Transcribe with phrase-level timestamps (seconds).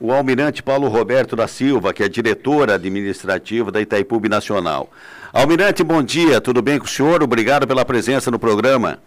[0.00, 4.90] o almirante Paulo Roberto da Silva, que é diretor administrativo da Itaipu Nacional.
[5.32, 7.22] Almirante, bom dia, tudo bem com o senhor?
[7.22, 8.98] Obrigado pela presença no programa.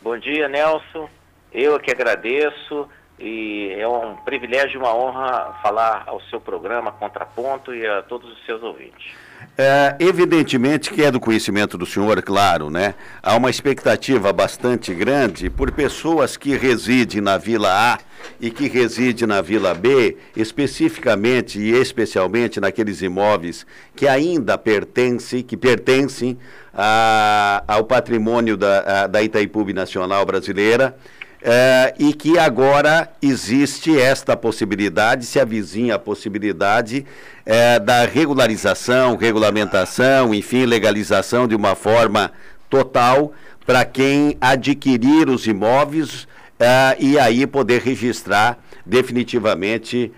[0.00, 1.08] Bom dia, Nelson.
[1.52, 6.92] Eu é que agradeço e é um privilégio e uma honra falar ao seu programa
[6.92, 9.12] Contraponto e a todos os seus ouvintes.
[9.60, 12.94] É, evidentemente que é do conhecimento do senhor, claro, né?
[13.20, 17.98] Há uma expectativa bastante grande por pessoas que residem na Vila A
[18.40, 25.56] e que residem na Vila B, especificamente e especialmente naqueles imóveis que ainda pertencem, que
[25.56, 26.38] pertencem
[26.72, 30.96] a, ao patrimônio da, a, da Itaipu Nacional Brasileira
[31.42, 37.06] é, e que agora existe esta possibilidade, se avizinha a possibilidade
[37.46, 42.32] é, da regularização, regulamentação, enfim, legalização de uma forma
[42.68, 43.32] total
[43.64, 46.26] para quem adquirir os imóveis
[46.58, 50.12] é, e aí poder registrar definitivamente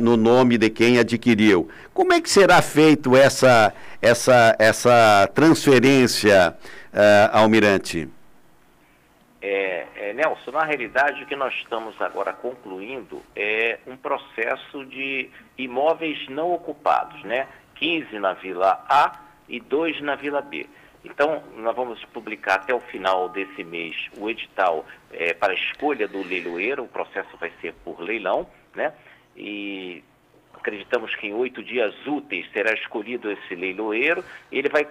[0.00, 1.68] no nome de quem adquiriu.
[1.94, 3.72] Como é que será feito essa,
[4.02, 6.56] essa, essa transferência,
[7.30, 8.08] Almirante?
[9.42, 15.30] É, é, Nelson, na realidade o que nós estamos agora concluindo é um processo de
[15.56, 17.48] imóveis não ocupados, né?
[17.76, 20.66] 15 na Vila A e 2 na Vila B.
[21.02, 26.22] Então, nós vamos publicar até o final desse mês o edital é, para escolha do
[26.22, 28.92] leiloeiro, o processo vai ser por leilão, né?
[29.34, 30.04] E
[30.52, 34.86] acreditamos que em oito dias úteis será escolhido esse leiloeiro, ele vai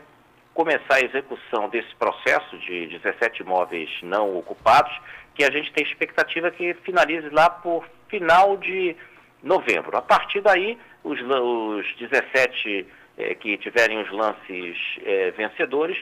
[0.54, 4.92] começar a execução desse processo de 17 imóveis não ocupados,
[5.36, 8.96] que a gente tem expectativa que finalize lá por final de
[9.42, 9.98] novembro.
[9.98, 12.86] A partir daí, os, os 17
[13.18, 15.98] eh, que tiverem os lances eh, vencedores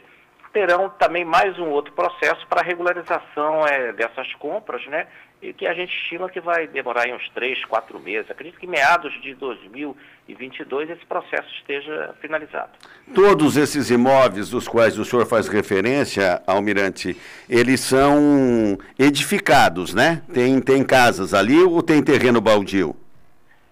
[0.53, 5.07] terão também mais um outro processo para regularização eh, dessas compras, né?
[5.41, 8.29] E que a gente estima que vai demorar uns três, quatro meses.
[8.29, 12.71] Acredito que meados de 2022 esse processo esteja finalizado.
[13.13, 17.15] Todos esses imóveis dos quais o senhor faz referência, Almirante,
[17.47, 20.23] eles são edificados, né?
[20.33, 22.95] Tem, tem casas ali ou tem terreno baldio?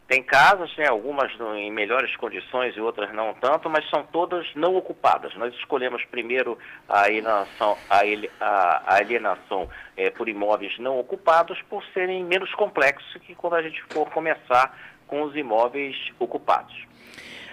[0.08, 4.76] Tem casas, né, algumas em melhores condições e outras não tanto, mas são todas não
[4.76, 5.36] ocupadas.
[5.36, 6.58] Nós escolhemos primeiro
[6.88, 9.68] a alienação, a alienação
[9.98, 14.78] é, por imóveis não ocupados por serem menos complexos que quando a gente for começar
[15.08, 16.86] com os imóveis ocupados.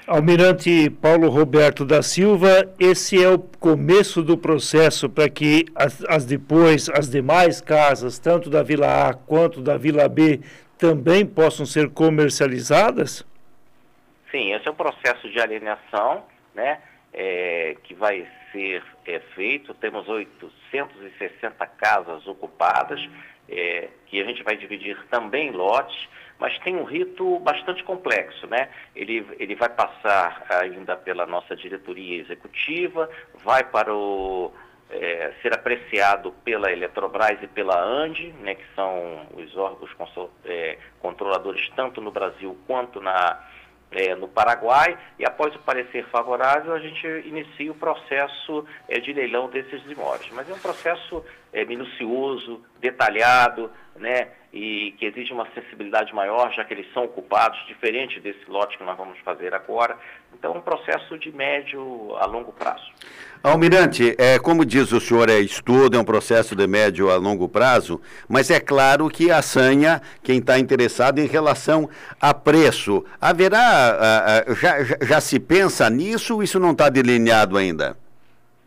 [0.06, 6.24] Almirante Paulo Roberto da Silva, esse é o começo do processo para que as, as,
[6.24, 10.40] depois as demais casas, tanto da Vila A quanto da Vila B,
[10.82, 13.24] também possam ser comercializadas?
[14.32, 16.80] Sim, esse é um processo de alienação, né,
[17.12, 19.72] é, que vai ser é, feito.
[19.74, 23.00] Temos 860 casas ocupadas,
[23.48, 26.08] é, que a gente vai dividir também em lotes,
[26.40, 28.68] mas tem um rito bastante complexo, né?
[28.96, 33.08] Ele, ele vai passar ainda pela nossa diretoria executiva,
[33.44, 34.52] vai para o
[34.92, 39.90] é, ser apreciado pela Eletrobras e pela ANDE, né, que são os órgãos
[40.44, 43.40] é, controladores tanto no Brasil quanto na,
[43.90, 49.12] é, no Paraguai, e após o parecer favorável, a gente inicia o processo é, de
[49.12, 50.30] leilão desses imóveis.
[50.32, 56.64] Mas é um processo é, minucioso, detalhado, né, e que exige uma sensibilidade maior, já
[56.64, 59.96] que eles são ocupados, diferente desse lote que nós vamos fazer agora.
[60.34, 62.90] Então, um processo de médio a longo prazo.
[63.42, 67.48] Almirante, é, como diz o senhor, é estudo, é um processo de médio a longo
[67.48, 71.88] prazo, mas é claro que assanha quem está interessado em relação
[72.20, 73.04] a preço.
[73.20, 78.01] Haverá, já, já, já se pensa nisso ou isso não está delineado ainda?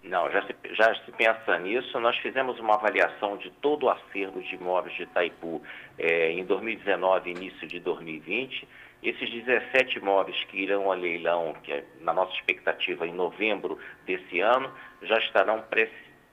[0.05, 1.99] Não, já se, já se pensa nisso.
[1.99, 5.61] Nós fizemos uma avaliação de todo o acervo de imóveis de Itaipu
[5.97, 8.67] é, em 2019 início de 2020.
[9.01, 14.39] Esses 17 imóveis que irão a leilão, que é na nossa expectativa em novembro desse
[14.39, 14.71] ano,
[15.01, 15.63] já estarão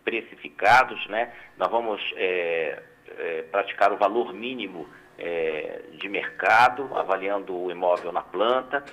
[0.04, 1.06] precificados.
[1.06, 1.32] Né?
[1.56, 2.82] Nós vamos é,
[3.18, 8.84] é, praticar o valor mínimo é, de mercado, avaliando o imóvel na planta.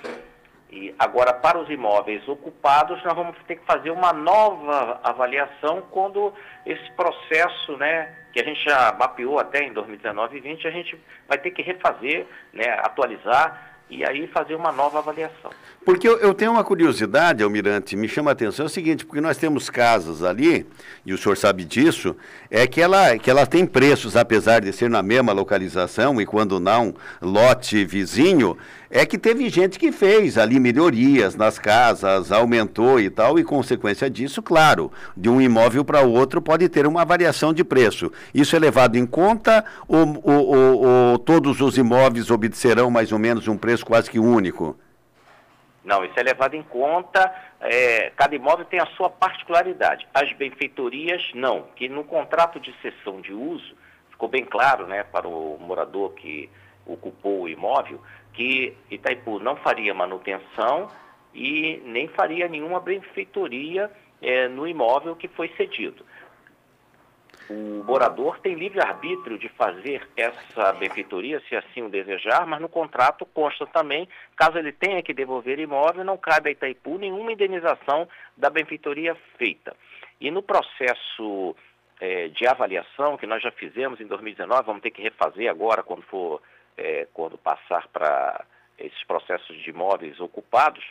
[0.72, 6.32] E agora, para os imóveis ocupados, nós vamos ter que fazer uma nova avaliação quando
[6.64, 11.00] esse processo, né, que a gente já mapeou até em 2019 e 2020, a gente
[11.26, 15.50] vai ter que refazer, né, atualizar e aí fazer uma nova avaliação.
[15.84, 19.20] Porque eu, eu, tenho uma curiosidade, Almirante, me chama a atenção, é o seguinte, porque
[19.20, 20.66] nós temos casas ali,
[21.04, 22.16] e o senhor sabe disso,
[22.48, 26.60] é que ela, que ela tem preços, apesar de ser na mesma localização, e quando
[26.60, 28.56] não, lote vizinho,
[28.90, 34.10] é que teve gente que fez ali melhorias nas casas, aumentou e tal, e consequência
[34.10, 38.12] disso, claro, de um imóvel para outro pode ter uma variação de preço.
[38.34, 43.18] Isso é levado em conta ou, ou, ou, ou todos os imóveis obterão mais ou
[43.18, 44.76] menos um preço quase que único?
[45.84, 50.06] Não, isso é levado em conta, é, cada imóvel tem a sua particularidade.
[50.12, 53.76] As benfeitorias, não, que no contrato de cessão de uso,
[54.10, 56.50] ficou bem claro né, para o morador que
[56.92, 58.00] ocupou o imóvel,
[58.32, 60.88] que Itaipu não faria manutenção
[61.34, 63.90] e nem faria nenhuma benfeitoria
[64.20, 66.04] é, no imóvel que foi cedido
[67.50, 73.26] o morador tem livre-arbítrio de fazer essa benfeitoria, se assim o desejar, mas no contrato
[73.26, 78.48] consta também, caso ele tenha que devolver imóvel, não cabe a Itaipu nenhuma indenização da
[78.48, 79.76] benfeitoria feita.
[80.20, 81.56] E no processo
[82.00, 86.02] é, de avaliação que nós já fizemos em 2019, vamos ter que refazer agora quando
[86.02, 86.40] for,
[86.80, 88.44] é, quando passar para
[88.78, 90.82] esses processos de imóveis ocupados,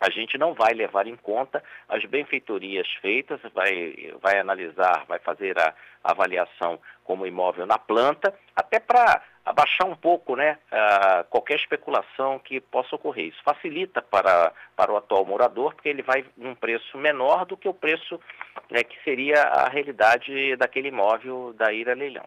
[0.00, 5.56] a gente não vai levar em conta as benfeitorias feitas, vai, vai analisar, vai fazer
[5.56, 5.72] a
[6.02, 10.58] avaliação como imóvel na planta, até para abaixar um pouco né,
[11.30, 13.28] qualquer especulação que possa ocorrer.
[13.28, 17.68] Isso facilita para, para o atual morador, porque ele vai num preço menor do que
[17.68, 18.20] o preço
[18.68, 22.26] né, que seria a realidade daquele imóvel da ira leilão.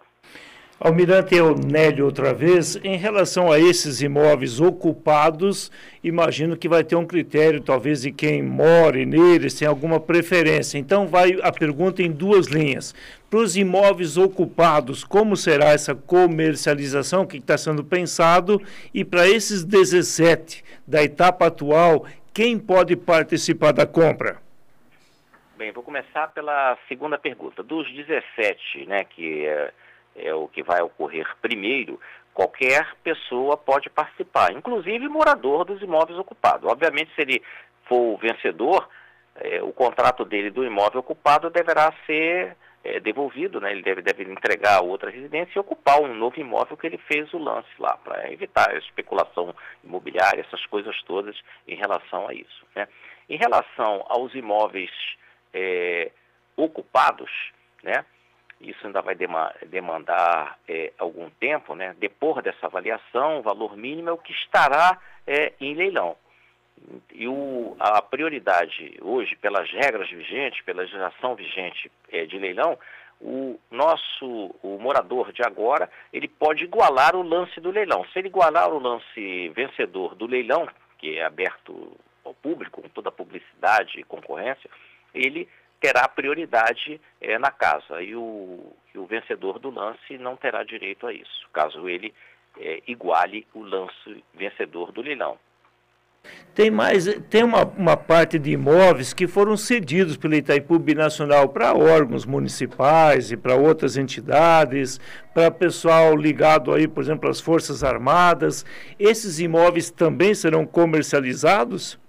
[0.77, 5.71] Almirante Eunélio, outra vez, em relação a esses imóveis ocupados,
[6.03, 10.77] imagino que vai ter um critério, talvez, de quem more neles, tem alguma preferência.
[10.77, 12.93] Então, vai a pergunta em duas linhas.
[13.29, 18.61] Para os imóveis ocupados, como será essa comercialização que está sendo pensado?
[18.93, 24.43] E para esses 17 da etapa atual, quem pode participar da compra?
[25.57, 27.63] Bem, vou começar pela segunda pergunta.
[27.63, 29.71] Dos 17, né, que é
[30.15, 31.99] é o que vai ocorrer primeiro,
[32.33, 36.69] qualquer pessoa pode participar, inclusive morador dos imóveis ocupados.
[36.69, 37.41] Obviamente, se ele
[37.85, 38.87] for o vencedor,
[39.35, 43.71] é, o contrato dele do imóvel ocupado deverá ser é, devolvido, né?
[43.71, 47.33] ele deve, deve entregar a outra residência e ocupar um novo imóvel que ele fez
[47.33, 51.35] o lance lá, para evitar a especulação imobiliária, essas coisas todas
[51.67, 52.65] em relação a isso.
[52.75, 52.87] Né?
[53.29, 54.91] Em relação aos imóveis
[55.53, 56.11] é,
[56.55, 57.31] ocupados,
[57.83, 58.05] né?
[58.61, 59.15] Isso ainda vai
[59.67, 61.95] demandar é, algum tempo, né?
[61.99, 66.15] Depois dessa avaliação, o valor mínimo é o que estará é, em leilão.
[67.13, 72.77] E o, a prioridade hoje, pelas regras vigentes, pela legislação vigente é, de leilão,
[73.21, 78.05] o nosso o morador de agora ele pode igualar o lance do leilão.
[78.11, 80.67] Se ele igualar o lance vencedor do leilão,
[80.97, 84.69] que é aberto ao público, com toda a publicidade e concorrência,
[85.13, 85.47] ele
[85.85, 91.05] terá prioridade é, na casa e o, e o, vencedor do lance não terá direito
[91.05, 92.11] a isso, caso ele
[92.59, 95.37] é, iguale o lance vencedor do leilão.
[96.55, 101.75] Tem mais, tem uma, uma parte de imóveis que foram cedidos pela Itaipu Binacional para
[101.75, 104.99] órgãos municipais e para outras entidades,
[105.35, 108.65] para pessoal ligado aí, por exemplo, às Forças Armadas.
[108.97, 111.99] Esses imóveis também serão comercializados?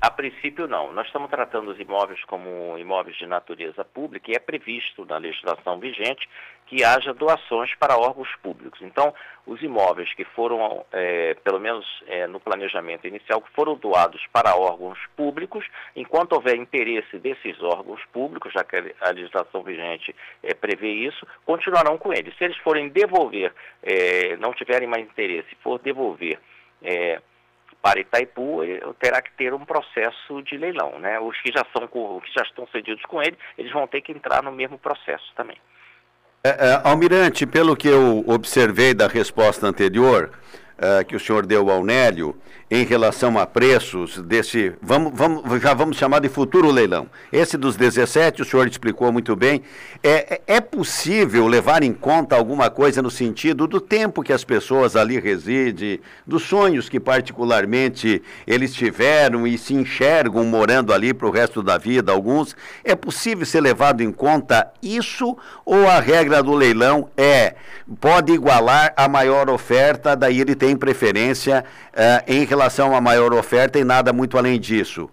[0.00, 0.94] A princípio, não.
[0.94, 5.78] Nós estamos tratando os imóveis como imóveis de natureza pública e é previsto na legislação
[5.78, 6.26] vigente
[6.64, 8.80] que haja doações para órgãos públicos.
[8.80, 9.12] Então,
[9.46, 14.56] os imóveis que foram, é, pelo menos é, no planejamento inicial, que foram doados para
[14.56, 20.92] órgãos públicos, enquanto houver interesse desses órgãos públicos, já que a legislação vigente é, prevê
[20.92, 22.34] isso, continuarão com eles.
[22.38, 26.38] Se eles forem devolver, é, não tiverem mais interesse, for devolver
[26.82, 27.20] é,
[27.82, 28.60] para Itaipu
[28.98, 31.18] terá que ter um processo de leilão, né?
[31.18, 34.42] Os que já são que já estão cedidos com ele, eles vão ter que entrar
[34.42, 35.56] no mesmo processo também.
[36.42, 40.30] É, é, Almirante, pelo que eu observei da resposta anterior,
[40.80, 42.34] uh, que o senhor deu ao Nélio
[42.70, 47.08] em relação a preços desse, vamos, vamos, já vamos chamar de futuro leilão.
[47.32, 49.62] Esse dos 17, o senhor explicou muito bem.
[50.04, 54.44] É, é, é possível levar em conta alguma coisa no sentido do tempo que as
[54.44, 61.26] pessoas ali residem, dos sonhos que particularmente eles tiveram e se enxergam morando ali para
[61.26, 62.56] o resto da vida, alguns.
[62.84, 67.54] É possível ser levado em conta isso ou a regra do leilão é
[68.00, 73.32] pode igualar a maior oferta, daí ele tem tem preferência uh, em relação à maior
[73.34, 75.10] oferta e nada muito além disso?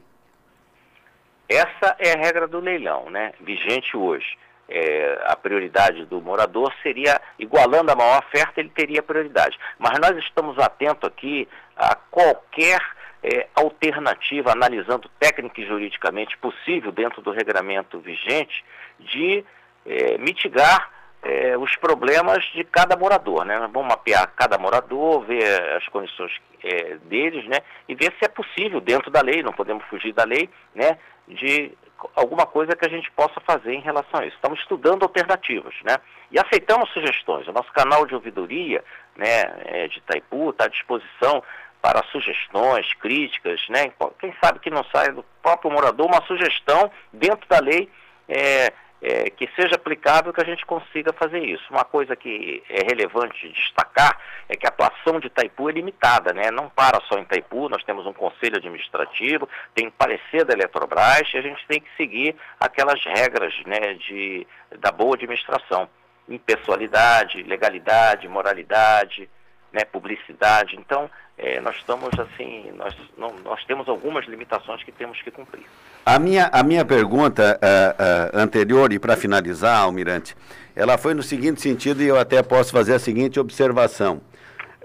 [1.49, 3.33] Essa é a regra do leilão, né?
[3.41, 4.37] Vigente hoje.
[4.69, 9.57] é, a prioridade do morador seria, igualando a maior oferta, ele teria prioridade.
[9.79, 12.81] Mas nós estamos atentos aqui a qualquer
[13.23, 18.63] é, alternativa, analisando técnica e juridicamente possível dentro do regramento vigente,
[18.99, 19.43] de
[19.85, 20.91] é, mitigar
[21.27, 23.59] é, os problemas de cada morador, né?
[23.73, 26.31] Vamos mapear cada morador, ver as condições
[26.63, 27.57] é, deles, né?
[27.87, 30.97] E ver se é possível dentro da lei, não podemos fugir da lei, né?
[31.27, 31.77] De
[32.15, 34.37] alguma coisa que a gente possa fazer em relação a isso.
[34.37, 35.97] Estamos estudando alternativas, né?
[36.31, 37.45] E aceitamos sugestões.
[37.47, 38.81] O nosso canal de ouvidoria,
[39.15, 41.43] né, é, de Itaipu, está à disposição
[41.81, 43.91] para sugestões, críticas, né?
[44.19, 47.89] Quem sabe que não saia do próprio morador uma sugestão dentro da lei
[48.29, 51.63] é, é, que seja aplicável que a gente consiga fazer isso.
[51.69, 56.49] Uma coisa que é relevante destacar é que a atuação de Itaipu é limitada, né?
[56.51, 61.37] não para só em Itaipu, nós temos um conselho administrativo, tem parecer da Eletrobras e
[61.37, 64.47] a gente tem que seguir aquelas regras né, de,
[64.79, 65.87] da boa administração.
[66.27, 69.29] Impessoalidade, legalidade, moralidade,
[69.71, 70.75] né, publicidade.
[70.75, 75.65] Então, é, nós estamos assim, nós, não, nós temos algumas limitações que temos que cumprir.
[76.09, 80.37] A minha, a minha pergunta uh, uh, anterior, e para finalizar, Almirante,
[80.73, 84.21] ela foi no seguinte sentido, e eu até posso fazer a seguinte observação.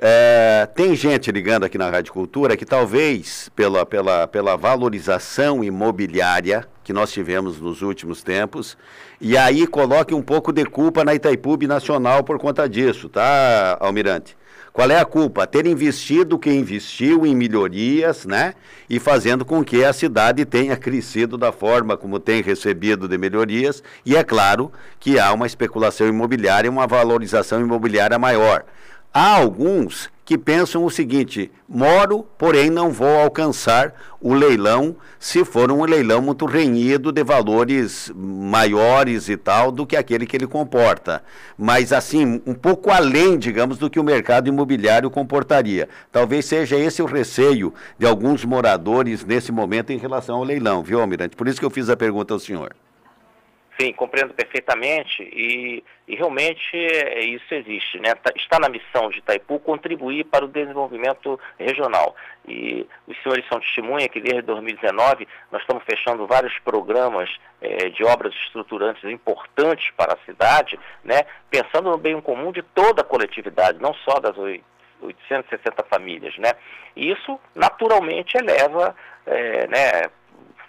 [0.01, 6.67] É, tem gente ligando aqui na Rádio Cultura que talvez pela, pela, pela valorização imobiliária
[6.83, 8.77] que nós tivemos nos últimos tempos,
[9.21, 14.37] e aí coloque um pouco de culpa na Itaipu Nacional por conta disso, tá, Almirante?
[14.73, 15.47] Qual é a culpa?
[15.47, 18.55] Ter investido quem investiu em melhorias, né?
[18.89, 23.83] E fazendo com que a cidade tenha crescido da forma como tem recebido de melhorias.
[24.05, 28.65] E é claro que há uma especulação imobiliária, uma valorização imobiliária maior.
[29.13, 35.71] Há alguns que pensam o seguinte: moro, porém não vou alcançar o leilão se for
[35.71, 41.23] um leilão muito renhido de valores maiores e tal do que aquele que ele comporta.
[41.59, 45.89] Mas assim, um pouco além, digamos, do que o mercado imobiliário comportaria.
[46.11, 51.01] Talvez seja esse o receio de alguns moradores nesse momento em relação ao leilão, viu,
[51.01, 51.37] Almirante?
[51.37, 52.73] Por isso que eu fiz a pergunta ao senhor.
[53.79, 57.99] Sim, compreendo perfeitamente e, e realmente é, isso existe.
[57.99, 58.15] Né?
[58.15, 62.15] Tá, está na missão de Itaipu contribuir para o desenvolvimento regional.
[62.47, 67.31] E os senhores são testemunha que desde 2019 nós estamos fechando vários programas
[67.63, 71.25] é, de obras estruturantes importantes para a cidade, né?
[71.51, 76.37] pensando no bem comum de toda a coletividade, não só das 860 famílias.
[76.37, 76.53] Né?
[76.95, 80.11] E isso naturalmente eleva, é, né?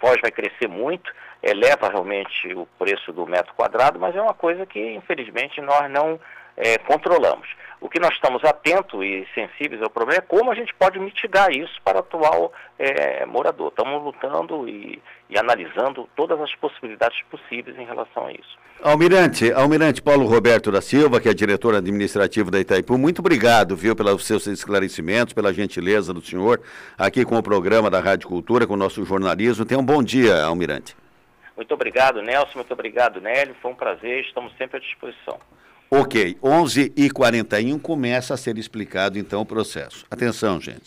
[0.00, 4.64] Foz vai crescer muito, eleva realmente o preço do metro quadrado, mas é uma coisa
[4.64, 6.18] que, infelizmente, nós não
[6.56, 7.48] é, controlamos.
[7.84, 11.50] O que nós estamos atentos e sensíveis ao problema é como a gente pode mitigar
[11.50, 13.68] isso para o atual é, morador.
[13.68, 18.58] Estamos lutando e, e, analisando todas as possibilidades possíveis em relação a isso.
[18.82, 23.94] Almirante, Almirante Paulo Roberto da Silva, que é diretor administrativo da Itaipu, muito obrigado, viu,
[23.94, 26.62] pelos seus esclarecimentos, pela gentileza do senhor
[26.96, 29.66] aqui com o programa da Rádio Cultura, com o nosso jornalismo.
[29.66, 30.96] Tenha um bom dia, Almirante.
[31.54, 32.52] Muito obrigado, Nelson.
[32.54, 33.54] Muito obrigado, Nélio.
[33.60, 34.24] Foi um prazer.
[34.24, 35.38] Estamos sempre à disposição.
[35.90, 36.36] Ok.
[36.42, 40.04] 11h41 começa a ser explicado, então, o processo.
[40.10, 40.82] Atenção, gente.